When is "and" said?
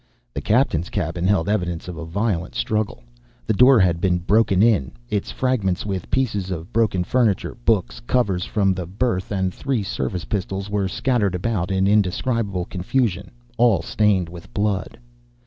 9.31-9.53